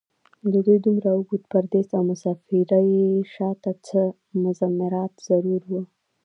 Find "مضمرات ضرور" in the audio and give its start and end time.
4.43-5.61